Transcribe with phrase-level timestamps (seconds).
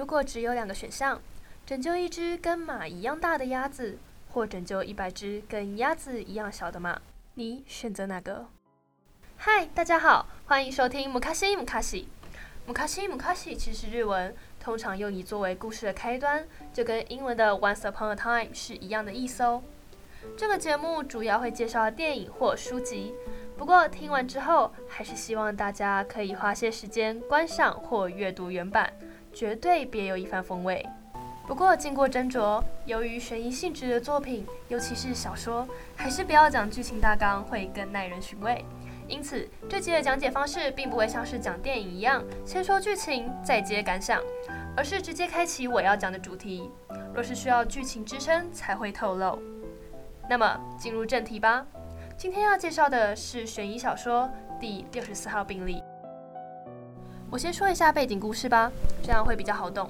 [0.00, 1.20] 如果只有两个选项，
[1.66, 3.98] 拯救一只跟马一样大的鸭子，
[4.30, 6.98] 或拯救一百只跟鸭子一样小的马，
[7.34, 8.46] 你选择哪个？
[9.36, 12.08] 嗨，大家好，欢迎收听姆卡西姆卡西。
[12.66, 19.62] 姆卡西姆卡西其实日文，通常用以作为故事的开端，就跟英文的 Once Upon a Time 是一样的意思哦。
[20.34, 23.12] 这个节目主要会介绍电影或书籍，
[23.58, 28.90] 不过听完之后，还是希望大家可以花些时间观赏或阅读原版。
[29.32, 30.84] 绝对别有一番风味。
[31.46, 38.64] 不过经过斟酌，由于悬疑性质的作品，尤其是小说，还是不要讲剧情大纲，会更耐人寻味。
[39.08, 44.22] 因此，这集的讲解方式并不会像是讲电影一样，先说剧情再接感想，
[44.76, 46.70] 而是直接开启我要讲的主题。
[47.12, 49.36] 若是需要剧情支撑，才会透露。
[50.28, 51.66] 那么进入正题吧。
[52.16, 55.82] 今天要介绍的是悬疑小说《第六十四号病例》。
[57.30, 58.72] 我先说一下背景故事吧，
[59.04, 59.88] 这样会比较好懂。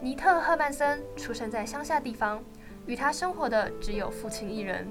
[0.00, 2.40] 尼特·赫曼森出生在乡下地方，
[2.86, 4.86] 与他生活的只有父亲一人。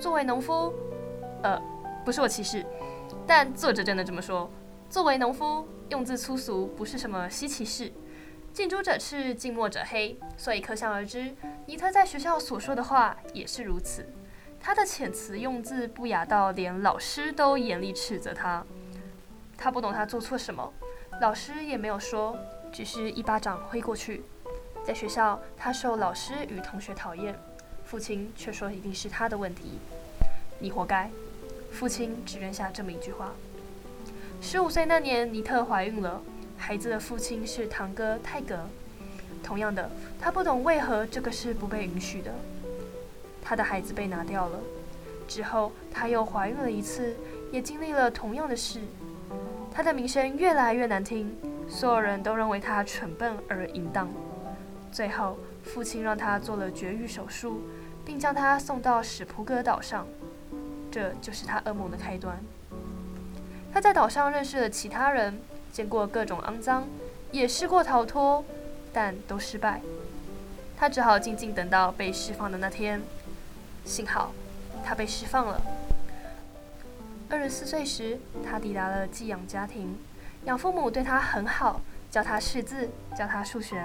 [0.00, 0.72] 作为农夫，
[1.42, 1.60] 呃，
[2.06, 2.64] 不是我歧视，
[3.26, 4.50] 但作者真的这么说。
[4.88, 7.92] 作为农夫，用字粗俗不是什么稀奇事。
[8.54, 11.34] 近朱者赤，近墨者黑，所以可想而知，
[11.66, 14.06] 尼特在学校所说的话也是如此。
[14.58, 18.64] 他的遣词用字不雅到连老师都严厉斥责他。
[19.58, 20.72] 他不懂他做错什么。
[21.20, 22.36] 老师也没有说，
[22.72, 24.22] 只是一巴掌挥过去。
[24.84, 27.34] 在学校，他受老师与同学讨厌，
[27.84, 29.78] 父亲却说一定是他的问题。
[30.58, 31.08] 你活该。
[31.70, 33.32] 父亲只扔下这么一句话。
[34.40, 36.20] 十五岁那年，尼特怀孕了，
[36.58, 38.68] 孩子的父亲是堂哥泰格。
[39.42, 39.90] 同样的，
[40.20, 42.32] 他不懂为何这个是不被允许的。
[43.42, 44.58] 他的孩子被拿掉了，
[45.28, 47.16] 之后他又怀孕了一次，
[47.50, 48.80] 也经历了同样的事。
[49.76, 51.36] 他的名声越来越难听，
[51.68, 54.08] 所有人都认为他蠢笨而淫荡。
[54.92, 57.60] 最后，父亲让他做了绝育手术，
[58.04, 60.06] 并将他送到史普格岛上。
[60.92, 62.38] 这就是他噩梦的开端。
[63.72, 65.36] 他在岛上认识了其他人，
[65.72, 66.86] 见过各种肮脏，
[67.32, 68.44] 也试过逃脱，
[68.92, 69.80] 但都失败。
[70.76, 73.02] 他只好静静等到被释放的那天。
[73.84, 74.32] 幸好，
[74.84, 75.60] 他被释放了。
[77.30, 79.96] 二十四岁时，他抵达了寄养家庭，
[80.44, 81.80] 养父母对他很好，
[82.10, 83.82] 教他识字，教他数学。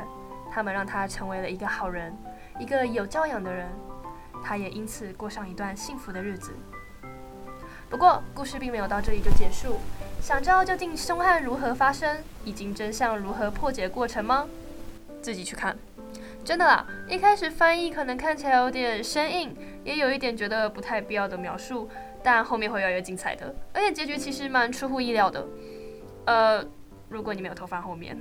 [0.51, 2.11] 他们让他成为了一个好人，
[2.59, 3.67] 一个有教养的人。
[4.43, 6.53] 他也因此过上一段幸福的日子。
[7.89, 9.79] 不过，故事并没有到这里就结束。
[10.21, 14.47] 想知道究竟凶案如何发生，以及真相如何破解过程吗？
[15.21, 15.77] 自己去看。
[16.43, 21.89] 真的啦，一开始翻译可能看起来有点生硬，也有一点觉得不太必要的描述。
[22.23, 25.45] 但后面会越来越精彩的，而且结局其实蛮出乎意料的。
[26.25, 26.65] 呃，
[27.07, 28.19] 如果你没有偷翻后面，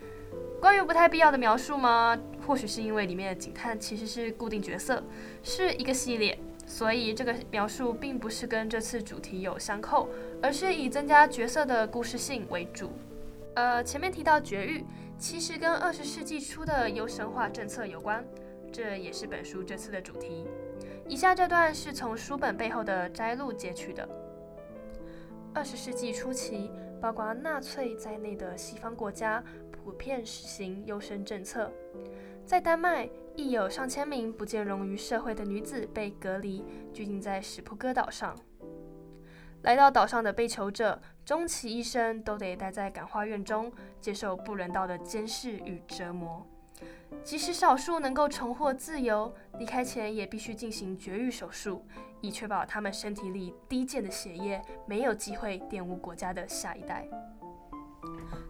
[0.60, 2.18] 关于不太必要的描述吗？
[2.46, 5.02] 或许是因为里面的警探其实是固定角色，
[5.42, 10.08] 是一个系列，所以这个描述并不是跟这次主题有相扣，
[10.42, 12.90] 而是以增加角色的故事性为主。
[13.54, 14.84] 呃，前面提到绝育，
[15.18, 18.24] 其实跟二十世纪初的优生化政策有关，
[18.72, 20.46] 这也是本书这次的主题。
[21.08, 24.06] 以下这段是从书本背后的摘录截取的。
[25.54, 26.70] 二十世纪初期，
[27.00, 29.42] 包括纳粹在内的西方国家
[29.72, 31.72] 普遍实行优生政策。
[32.44, 38.36] 在丹麦，亦有上千名不见容于社会的女子被隔离，拘禁在史普哥岛上。
[39.62, 46.46] 来到岛上的被囚者，终其一生都得待在感化院中，接受不人道的监视与折磨。
[47.24, 51.84] 即使少数能够重获自由，离开前也必须进行绝育手术，
[52.20, 57.06] 以确保他们身体里低贱的血液没有机会玷污国家的下一代。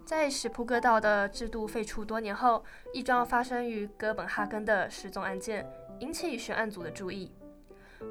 [0.04, 5.68] 在史普格岛的制度废除多年后，一桩发生于哥本哈根的失踪案件
[6.00, 7.32] 引起悬案组的注意。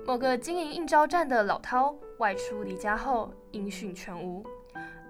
[0.06, 4.46] 某个经营应招站的老饕外出离家后音讯全无，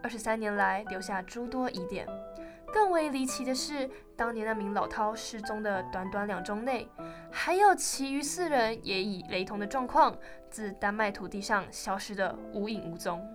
[0.02, 2.08] 二十三年来留下诸多疑点。
[2.74, 6.88] 更为离奇的是，当年那名老饕失踪的短短两周内，
[7.32, 10.16] 还有其余四人也以雷同的状况
[10.50, 13.26] 自丹麦土地上消失得无影无踪。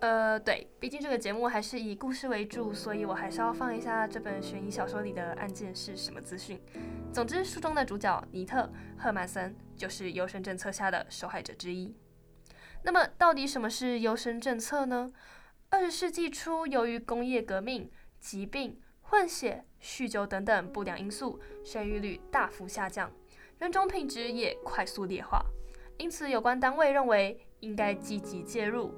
[0.00, 6.58] 呃，对，毕竟这个节目还是以故事为主，所以我还是要放一下这本悬疑小说里的案件是什么资讯。
[7.12, 8.62] 总之，书中的主角尼特·
[8.96, 11.94] 赫曼森就是优生政策下的受害者之一。
[12.82, 15.12] 那么，到底什么是优生政策呢？
[15.68, 17.90] 二十世纪初，由于工业革命，
[18.20, 23.10] 疾病、混血、酗酒等等不良因素，生育率大幅下降，
[23.58, 25.44] 人种品质也快速劣化。
[25.98, 28.94] 因此，有关单位认为应该积极介入，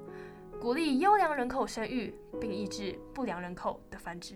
[0.61, 4.35] 鼓励优良人口生育，并抑制不良人口的繁殖。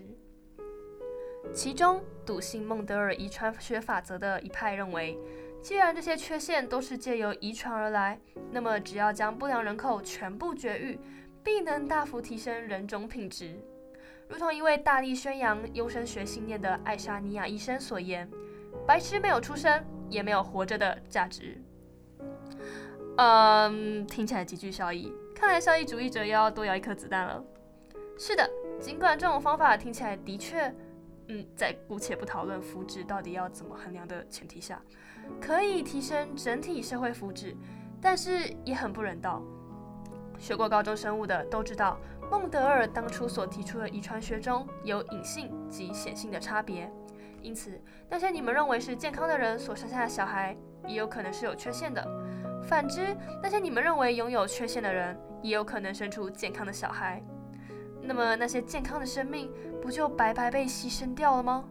[1.53, 5.17] 其中，笃信孟德尔遗传学法则的一派认为，
[5.61, 8.19] 既然这些缺陷都是借由遗传而来，
[8.51, 10.99] 那么只要将不良人口全部绝育，
[11.41, 13.57] 必能大幅提升人种品质。
[14.29, 18.29] 如同一位大力宣扬优生学信念的爱沙尼亚医生所言
[18.85, 21.61] ：“白痴没有出生，也没有活着的价值。”
[23.17, 25.11] 嗯，听起来极具效益。
[25.33, 27.43] 看来效益主义者又要多咬一颗子弹了。
[28.17, 30.73] 是的，尽管这种方法听起来的确……
[31.29, 34.81] 嗯，在姑且不讨论福祉到底要怎么衡量的前提下，
[35.41, 37.53] 可以提升整体社会福祉，
[38.01, 39.43] 但是也很不人道。
[40.39, 46.91] 学过高中生物的都知道，孟德尔当初所提出的遗传学中有隐性及显性的差别，
[47.41, 47.79] 因此
[48.09, 52.01] 那些你们认为是健康的人所生下的小孩，也有可能是有缺陷的；
[52.63, 57.23] 反之，那些你们认为拥有缺陷的人，也有可能生出健康的小孩。
[58.01, 59.51] 那么那些健康的生命
[59.81, 61.65] 不就白白被牺牲掉了吗？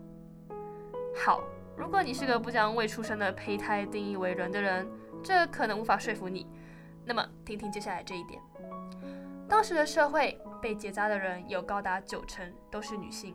[1.14, 1.42] 好，
[1.76, 4.86] 如果你是个不将未出生的胚胎定义为人的人，
[5.22, 6.46] 这可能无法说服你。
[7.04, 8.40] 那么听听接下来这一点：
[9.48, 13.34] 当时的社会被结扎的人有高达九成都是女性，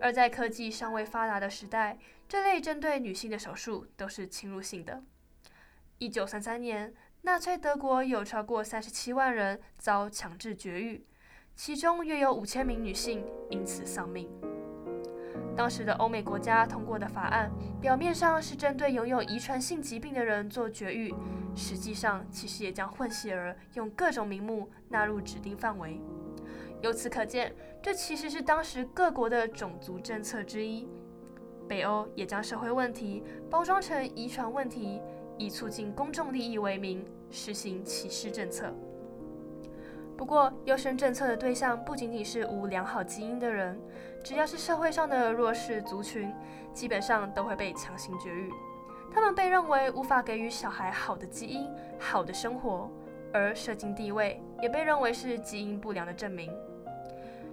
[0.00, 1.98] 而在科技尚未发达的时代，
[2.28, 5.02] 这类针对女性的手术都是侵入性的。
[5.98, 11.04] 一九三三年，纳粹德国有超过三十七万人遭强制绝育。
[11.56, 14.30] 其中约有五千名女性因此丧命。
[15.58, 17.50] 当时的欧美国家通过的法案，
[17.80, 21.12] 表面上是针对拥有遗传性疾病的人做绝育，
[21.56, 26.00] 实际上其实也将混血儿用各种名目纳入指定范围。
[26.80, 27.52] 由此可见，
[27.82, 30.88] 这其实是当时各国的种族政策之一。
[31.68, 35.02] 北欧也将社会问题包装成遗传问题，
[35.36, 38.72] 以促进公众利益为名，实行歧视政策。
[40.18, 43.80] 不过，优生政策的对象不仅仅是无良好基因的人，
[44.24, 46.34] 只要是社会上的弱势族群，
[46.74, 48.52] 基本上都会被强行绝育。
[49.14, 51.70] 他们被认为无法给予小孩好的基因、
[52.00, 52.90] 好的生活，
[53.32, 56.52] 而社经地位也被认为是基因不良的证明。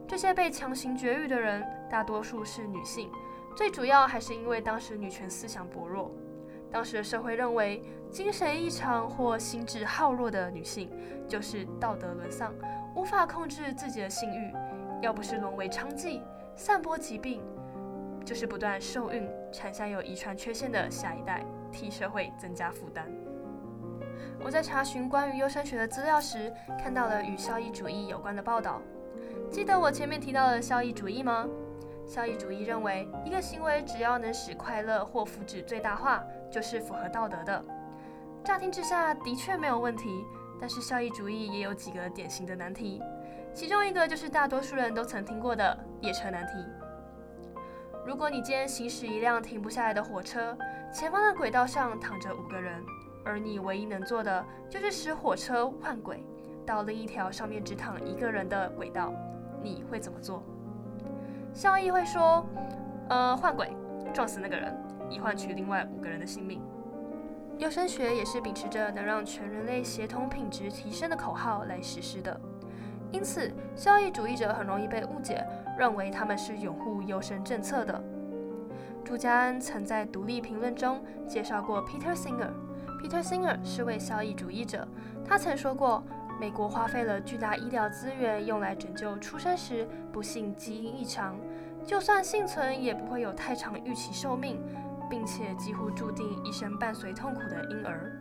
[0.07, 3.12] 这些被强行绝育的人，大多数是女性，
[3.56, 6.12] 最主要还是因为当时女权思想薄弱。
[6.75, 7.81] 当时的社会认为，
[8.12, 10.92] 精神异常或心智好弱的女性
[11.25, 12.54] 就是道德沦丧，
[12.98, 14.54] 无法控制自己的性欲，
[15.01, 16.19] 要不是沦为娼妓，
[16.54, 17.42] 散播疾病，
[18.25, 23.10] 就是不断受孕，产下有遗传缺陷的下一代，替社会增加负担。
[24.44, 28.81] 我在查询关于优生学的资料时，看到了与效益主义有关的报道。
[29.50, 31.48] 记得我前面提到的效益主义吗？
[32.06, 36.24] 效益主义认为，一个行为只要能使快乐或福祉最大化，
[36.55, 37.65] 就是符合道德的。
[38.41, 40.25] 乍听之下的确没有问题，
[40.57, 43.03] 但是效益主义也有几个典型的难题，
[43.53, 46.53] 其中一个就是大多数人都曾听过的列车难题。
[48.05, 50.57] 如果你今天行驶一辆停不下来的火车，
[50.93, 52.81] 前方的轨道上躺着五个人，
[53.25, 56.23] 而你唯一能做的就是使火车换轨
[56.65, 59.11] 到另一条上面只躺一个人的轨道，
[59.61, 60.41] 你会怎么做？
[61.53, 62.45] 效益会说，
[63.09, 63.75] 呃，换轨，
[64.13, 64.73] 撞死那个人，
[65.09, 66.61] 以换取另外五个人的性命。
[67.57, 72.39] 优生学也是秉持着能让全人类协同品质提升的口号来实施的，
[73.11, 75.45] 因此，效益主义者很容易被误解，
[75.77, 78.03] 认为他们是拥护优生政策的。
[79.03, 82.50] 朱家安曾在独立评论中介绍过 Peter Singer。
[83.01, 84.88] Peter Singer 是位效益主义者，
[85.24, 86.03] 他曾说过。
[86.38, 91.38] 美国花费了巨大医疗资源用来拯救出生时不幸基因异常，
[91.85, 94.59] 就算幸存也不会有太长预期寿命，
[95.09, 98.12] 并且几乎注定一生伴随痛苦的婴儿，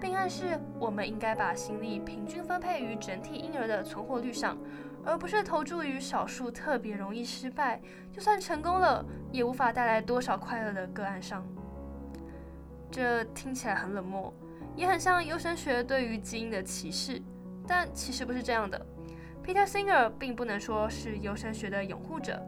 [0.00, 4.56] 并暗示我们应该把心力平均分配于整体婴儿的存活率上，
[5.04, 7.80] 而不是投注于少数特别容易失败，
[8.12, 11.44] 就算成功了也无法带来多少快乐的个案上。
[12.90, 14.34] 这听起来很冷漠，
[14.74, 17.22] 也很像优生学对于基因的歧视。
[17.66, 18.84] 但其实不是这样的
[19.44, 22.42] ，Peter Singer 并不能说是优生学的拥护者。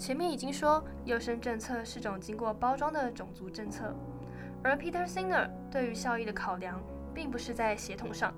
[0.00, 3.94] 前面已经说，优生政策是种经过包装的种族政策，
[4.64, 6.80] 而 Peter Singer 对于效益的考量，
[7.12, 8.32] 并不是在血统上，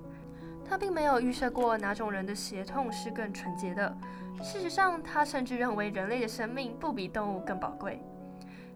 [0.65, 3.95] 他并没有预设过哪种人的血统是更纯洁的。
[4.41, 8.01] 事实上，他甚至认为人类的生命不比动物更宝贵。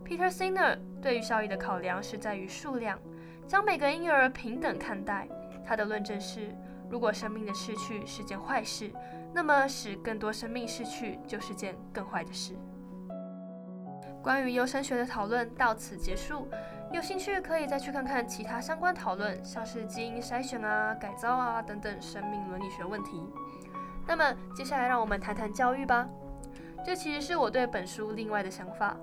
[0.05, 2.97] Peter Singer 对于效益的考量是在于数量，
[3.45, 5.27] 将每个婴儿平等看待。
[5.65, 6.55] 他的论证是。
[6.89, 8.89] 如果生命的逝去是件坏事，
[9.33, 12.55] 那么使更多生命逝去就是件更坏的事。
[14.27, 16.49] 关于优生学的讨论到此结束，
[16.91, 23.23] 有兴趣可以再去看看其他相关讨论，像是基因筛选啊、改造啊等等生命伦理学问题。
[24.05, 26.09] 那么接下来让我们谈谈教育吧，
[26.85, 28.97] 这其实是我对本书另外的想法。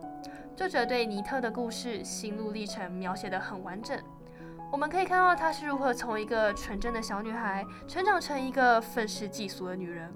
[0.54, 3.99] 作者对尼特的故事心路历程描写得很完整。
[4.71, 10.12] 我们可以看到她是如何从一个纯真的小女孩成长成一个愤世嫉俗的女人。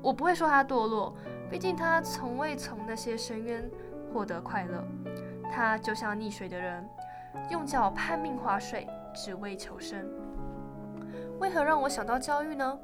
[0.00, 1.14] 我不会说她堕落，
[1.50, 3.70] 毕竟她从未从那些深渊
[4.12, 4.84] 获得快乐。
[5.50, 6.88] 他就像溺水的人，
[7.50, 10.06] 用脚拼命划水，只为求生。
[11.38, 12.78] 为何让我想到教育呢？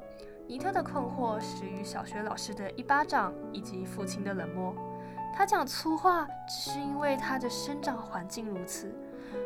[0.47, 4.75] 尼特的困惑始于小学老师的一巴掌，以及父亲的冷漠。
[5.31, 8.91] 他讲粗话，只是因为他的生长环境如此。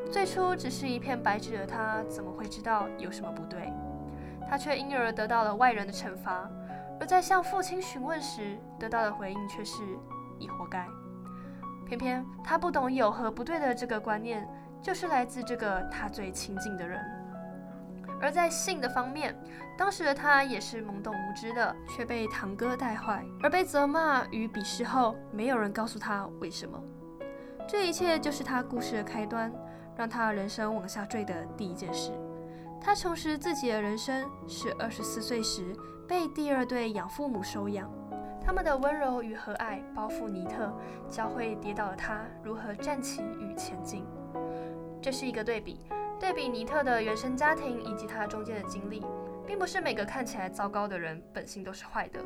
[0.09, 3.71] 最初只是一片白纸的他，怎么会知道有什么不对？
[4.49, 6.49] 他却因而得到了外人的惩罚，
[6.99, 9.81] 而在向父亲询问时，得到的回应却是
[10.39, 10.87] “你活该”。
[11.95, 14.47] 偏偏他不懂有何不对的这个观念，
[14.81, 16.99] 就是来自这个他最亲近的人。
[18.19, 19.35] 而在性的方面，
[19.77, 26.81] 当时的他也是懵懂无知的，却被堂哥带坏，而被责骂与鄙视后，没有人告诉他为什么。
[27.67, 29.51] 这一切就是他故事的开端，
[29.95, 32.11] 让他人生往下坠的第一件事。
[32.81, 35.75] 他重拾自己的人生是二十四岁时
[36.07, 37.89] 被第二对养父母收养，
[38.45, 40.71] 他们的温柔与和蔼包覆尼特，
[41.07, 44.05] 教会跌倒的他如何站起与前进。
[45.01, 45.79] 这是一个对比。
[46.19, 49.05] 对比尼特的原生家庭以及他中间的经历，
[49.45, 52.19] 并不是每个看起来糟糕的人本性都是坏的，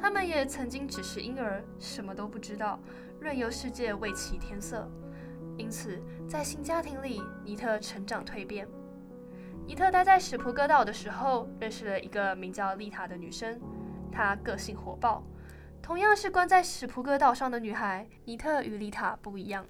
[0.00, 2.78] 他们也曾经只是婴儿，什么都不知道，
[3.20, 4.88] 任由世界为其添色。
[5.56, 8.66] 因此，在新家庭里，尼特成长蜕变。
[9.64, 13.60] 尼特待在史普哥岛的时候，认识了一个名叫丽塔的女生，
[14.10, 15.22] 她个性火爆。
[15.86, 19.64] 同样是关在史普哥岛上的女孩，尼特与丽塔不一样，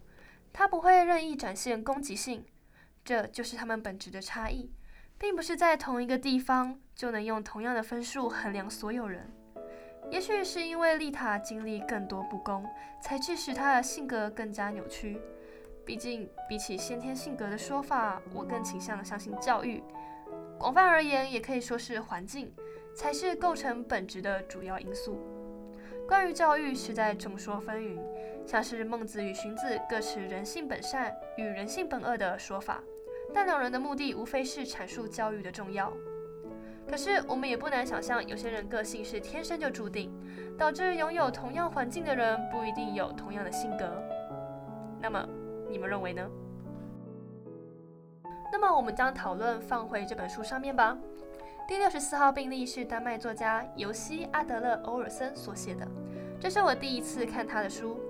[0.50, 2.42] 她不会任意展现攻击性。
[3.04, 4.72] 这就是他们本质的差异，
[5.18, 9.30] 并不是在同一个地方就能用同样的分数衡量所有人。
[10.10, 12.64] 也许是因为丽塔经历更多不公，
[13.02, 15.20] 才致使她的性格更加扭曲。
[15.84, 19.84] 毕竟，比起先天性格的说法，我更倾向相信教育。
[20.58, 22.50] 广泛而言，也可以说是环境，
[22.94, 25.20] 才是构成本质的主要因素。
[26.06, 27.98] 关于教育，实在众说纷纭，
[28.46, 32.80] 像是孟子与荀子各持人性本善与人性本恶的说法。
[33.34, 35.92] 但两人的目的无非是阐述教育的重要。
[36.88, 40.12] 可是我们也不难想象，有些人个性是天生就注定，
[40.56, 44.00] 导致拥有同样环境的人不一定有同样的性格。
[45.00, 45.28] 那么
[45.68, 46.30] 你们认为呢？
[48.52, 50.96] 那么我们将讨论放回这本书上面吧。
[51.66, 55.84] 第六十四号病例是丹麦作家尤西·阿德勒·欧尔森所写的，
[56.40, 58.00] 这是我第一次看他的书。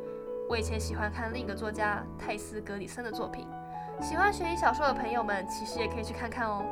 [0.47, 3.49] 我以前喜欢看另一个作家泰斯·格里森的作品。
[4.03, 6.63] 喜欢悬疑小说的朋友们，其实也可以去看看哦。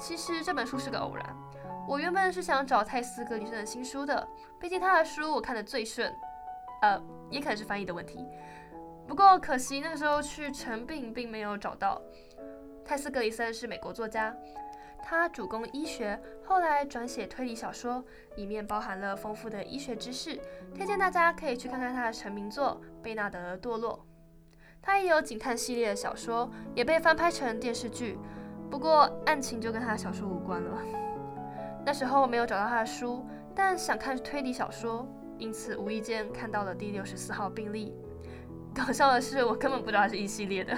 [0.00, 1.24] 其实这本书是个偶然，
[1.86, 4.26] 我原本是想找泰斯·格里森的新书的，
[4.58, 6.12] 毕竟他的书我看得最顺。
[6.82, 8.26] 呃，也可能是翻译的问题。
[9.06, 12.02] 不过可惜那个时候去诚品并没有找到。
[12.84, 14.34] 泰斯·格里森是美国作家，
[15.06, 18.02] 他主攻医学，后来转写推理小说，
[18.36, 20.40] 里面包含了丰富的医学知识，
[20.74, 24.06] 推荐大家可以去看看他的成名作《贝纳德堕落》。
[24.80, 28.18] 他也有警探系列的小说，也被翻拍成电视剧，
[28.70, 30.78] 不过案情就跟他的小说无关了。
[31.84, 33.22] 那时候没有找到他的书，
[33.54, 35.06] 但想看推理小说，
[35.36, 37.94] 因此无意间看到了第六十四号病例。
[38.74, 40.76] 搞笑的是，我根本不知道他是一系列的，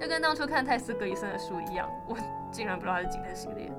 [0.00, 2.16] 就跟当初看泰斯·格里森的书一样，我
[2.50, 3.70] 竟然不知道他是警探系列。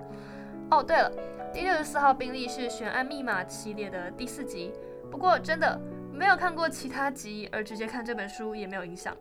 [0.69, 1.11] 哦，对了，
[1.51, 4.71] 第六十四号病例是悬案密码系列的第四集，
[5.09, 5.81] 不过真的
[6.13, 9.17] 没有看过其他集，而直接看这本书也没有影响。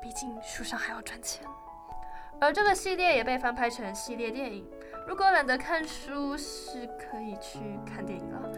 [0.00, 1.46] 毕竟书上还要赚钱，
[2.40, 4.64] 而这个系列也被翻拍成系列电影。
[5.06, 8.50] 如果懒得看书，是可以去看电影了。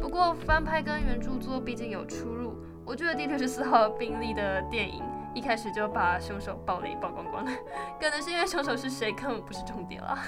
[0.00, 5.02] 不过翻拍跟原著作毕竟有出入，我觉得第六十四号病例的电影
[5.34, 7.50] 一开始就把凶手爆雷曝光光了，
[8.00, 10.18] 可能是因为凶手是谁根本不是重点了。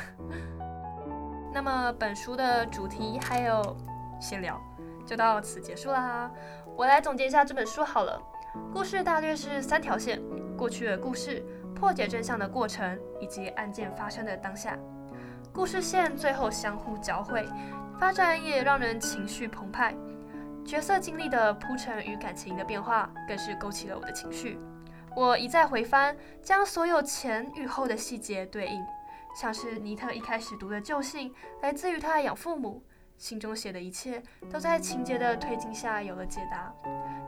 [1.52, 3.76] 那么本书的主题还有
[4.20, 4.60] 闲聊
[5.06, 6.30] 就到此结束啦。
[6.76, 8.20] 我来总结一下这本书好了，
[8.72, 10.20] 故事大略是三条线。
[10.56, 11.44] 过去的故事、
[11.74, 14.76] 破解真相的过程以及案件发生的当下，
[15.52, 17.46] 故事线最后相互交汇，
[17.98, 19.94] 发展也让人情绪澎湃。
[20.64, 24.58] 角色经历的铺陈与感情的变化，更是勾起了我的情绪。
[25.16, 28.84] 我一再回翻，将所有前与后的细节对应，
[29.34, 32.82] 像是尼特一开始读的旧信，来自于他的养父母。
[33.16, 36.70] 信中写的一切都在情节的推进下有了解答。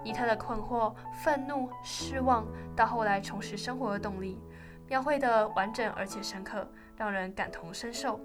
[0.04, 4.38] 尼特的困惑、愤怒、失望，到后来重拾生活的动力，
[4.86, 8.20] 描绘得完整而且深刻，让人感同身受。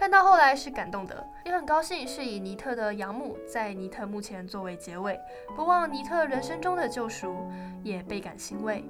[0.00, 5.20] 看到后来是感动的，也很高兴是以尼特的养母在尼特墓前作为结尾，
[5.54, 7.36] 不忘尼特人生中的救赎，
[7.84, 8.82] 也倍感欣慰，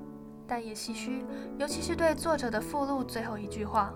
[0.47, 1.27] 但也唏嘘，
[1.59, 3.93] 尤其是对作者的附录最后一句话。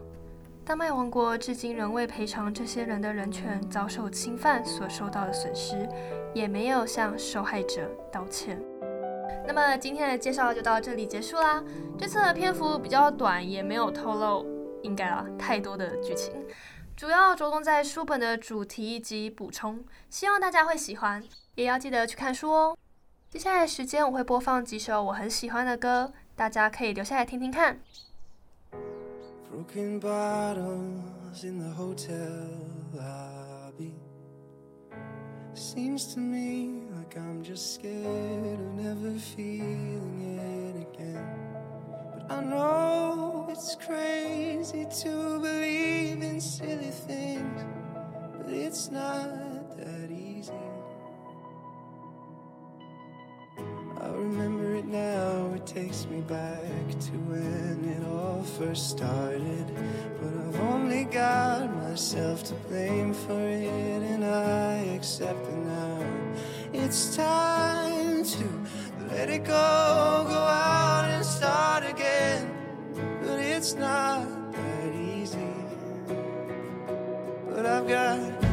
[0.65, 5.89] 丹麦王国至今仍未赔偿这些人的人权遭受侵犯所受到的损失，
[6.35, 8.61] 也没有向受害者道歉。
[9.47, 11.63] 那么今天的介绍就到这里结束啦。
[11.97, 14.45] 这次的篇幅比较短，也没有透露
[14.83, 16.33] 应该啊太多的剧情，
[16.97, 21.23] 主要着重在书本的主题及补充，希望大家会喜欢，
[21.57, 22.77] 也要记得去看书哦。
[23.29, 27.81] 接下来时间我会播放几首我很喜欢的歌，大家可以留下来听听看。
[29.51, 32.17] Broken bottles in the hotel
[32.95, 33.95] lobby.
[35.55, 41.44] Seems to me like I'm just scared of never feeling it again.
[42.31, 47.65] I know it's crazy to believe in silly things,
[48.37, 50.53] but it's not that easy.
[54.01, 59.67] I remember it now, it takes me back to when it all first started.
[60.21, 66.07] But I've only got myself to blame for it, and I accept it now.
[66.73, 68.67] It's time to
[69.11, 71.84] let it go, go out and start
[78.17, 78.44] love.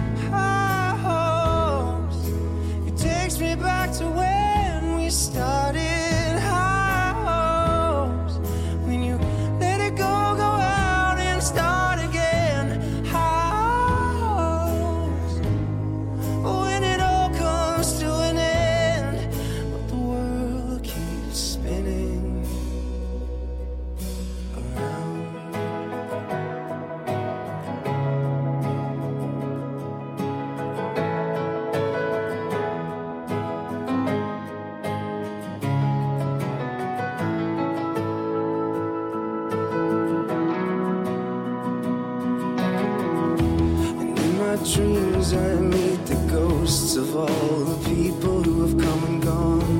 [47.51, 49.79] All the people who have come and gone.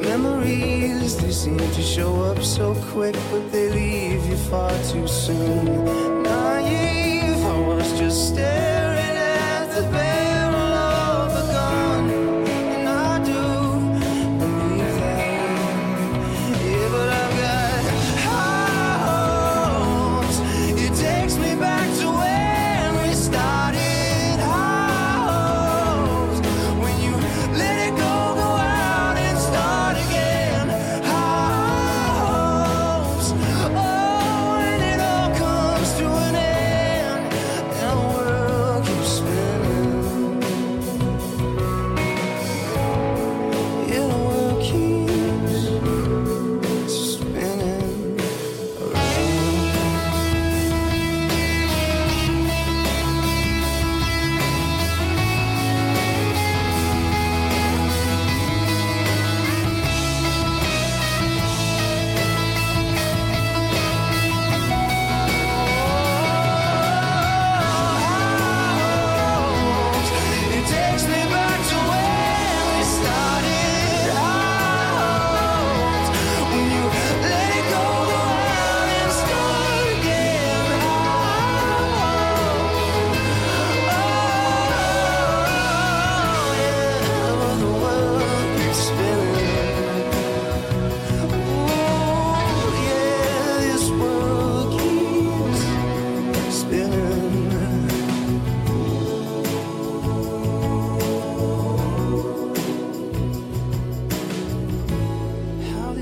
[0.00, 5.84] Memories, they seem to show up so quick, but they leave you far too soon.
[6.22, 10.35] Naive, I was just staring at the barrel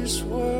[0.05, 0.54] this world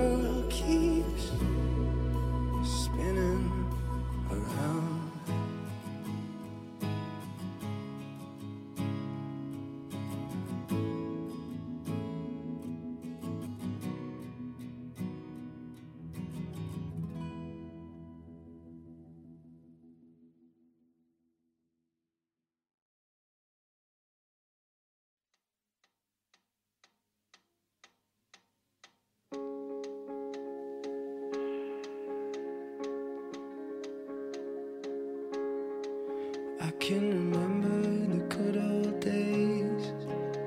[36.85, 37.81] can remember
[38.14, 39.92] the good old days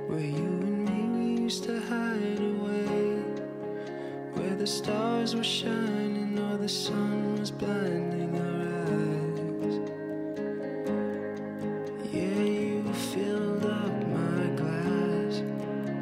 [0.06, 3.24] where you and me used to hide away,
[4.34, 9.78] where the stars were shining or the sun was blinding our eyes.
[12.14, 15.42] Yeah, you filled up my glass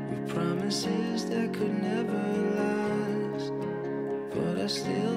[0.10, 2.24] with promises that could never
[2.60, 3.54] last,
[4.34, 5.15] but I still.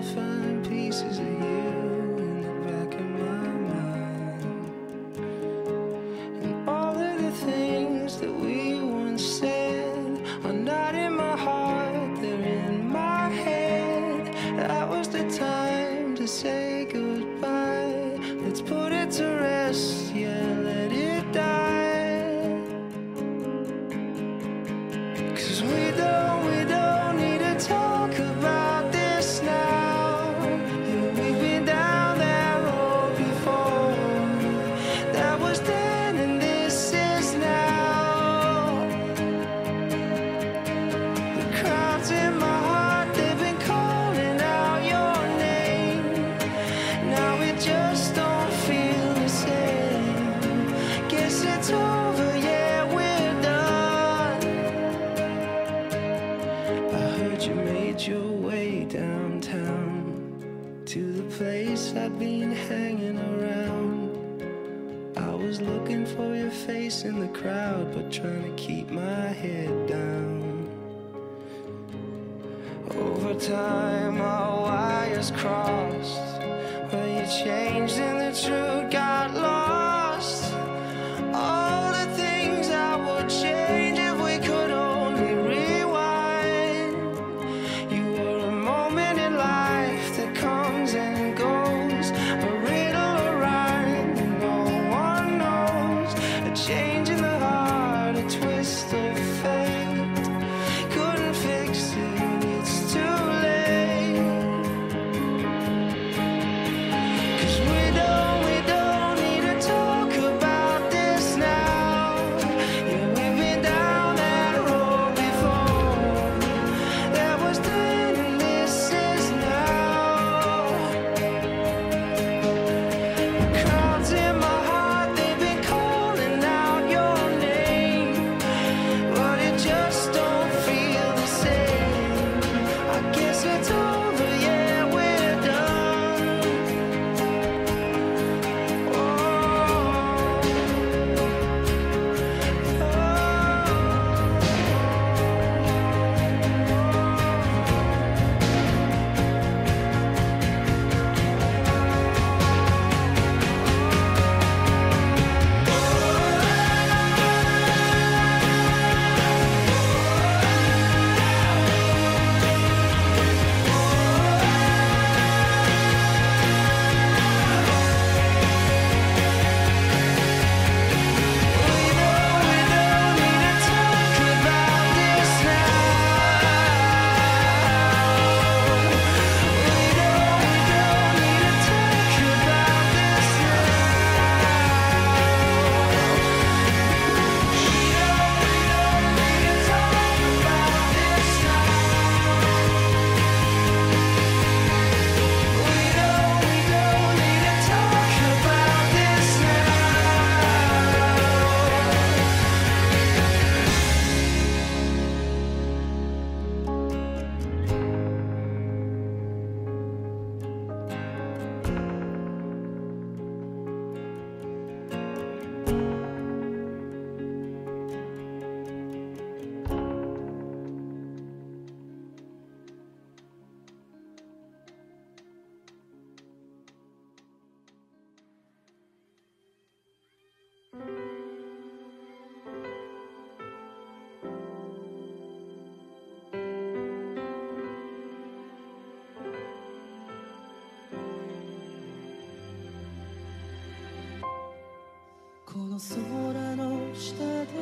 [245.78, 247.14] 空の下
[247.44, 247.52] で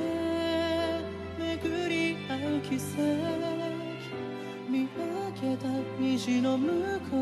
[1.39, 2.81] 巡り合う奇跡
[4.71, 5.69] 見分けた
[6.01, 7.15] 虹の向こ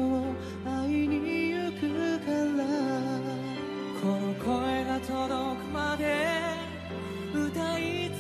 [0.65, 1.81] う愛いに行く
[2.25, 2.31] か
[2.63, 2.65] ら。
[4.05, 6.27] この声が届くまで
[7.35, 8.11] 歌い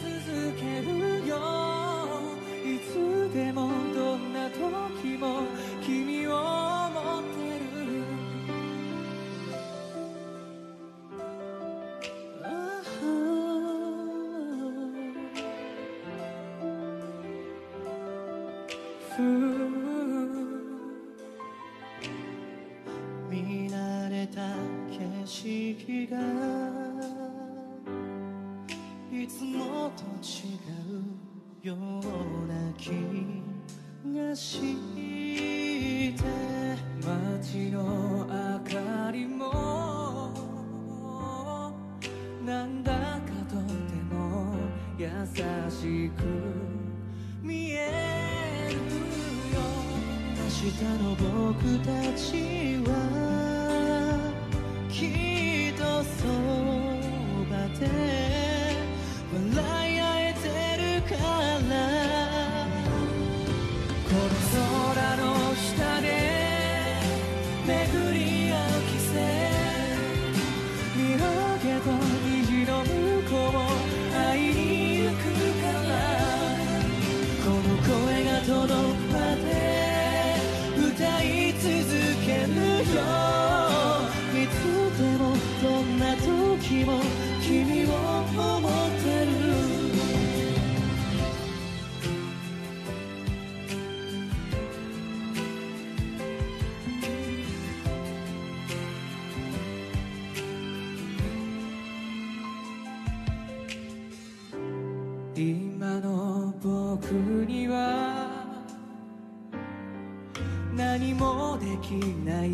[110.77, 111.93] 何もでき
[112.25, 112.49] ない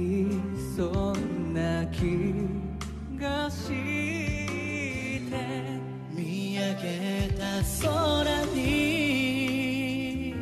[0.77, 2.35] そんな気
[3.19, 5.31] がして
[6.13, 10.35] 見上げた空に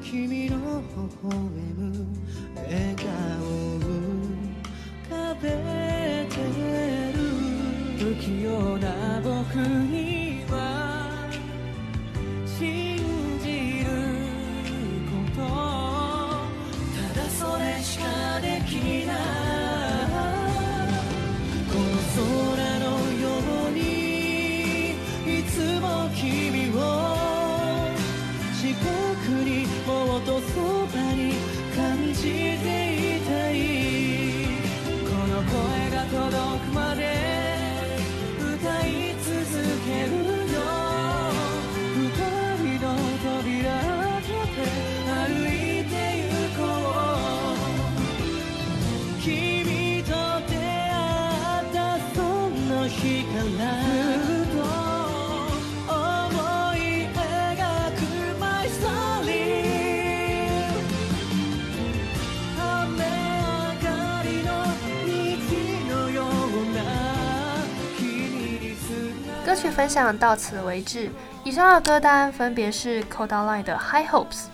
[0.00, 1.38] 君の微笑
[1.76, 1.89] む
[69.70, 71.10] 分享到此为止。
[71.44, 74.46] 以上的歌单分别是 Kodaline 的 High Hopes、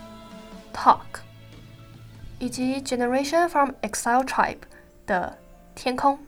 [0.72, 1.20] Talk，
[2.38, 4.58] 以及 Generation from Exile Tribe
[5.06, 5.36] 的
[5.74, 6.18] 天空。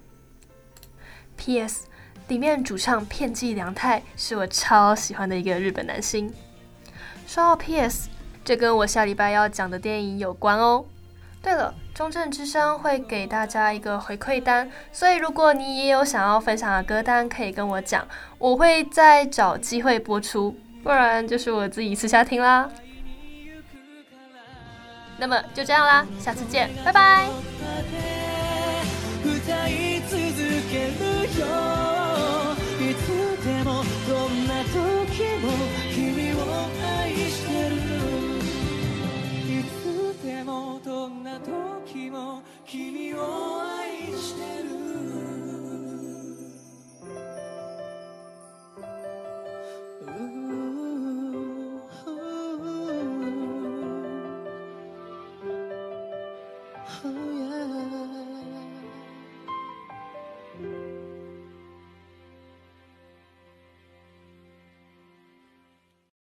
[1.36, 1.86] P.S.
[2.26, 6.32] 里面主唱片寄凉太是我超喜欢的一个日本男星。
[7.26, 8.08] 说到 P.S.
[8.44, 10.84] 这跟我下礼拜要讲的电影有关哦。
[11.41, 22.69] 对了，中正之声会给大家一个回馈单，所以如果你也有想要分享的歌单，可以跟我讲，我会再找机会播出，不然就是我自己私下听啦。
[25.17, 27.27] 那么就这样啦，下次见，拜拜。
[29.45, 30.17] 歌い続
[30.71, 31.76] けるよ
[41.08, 44.77] んな時も君を愛してる